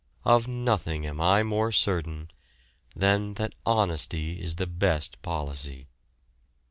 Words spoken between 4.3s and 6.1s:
is the best policy."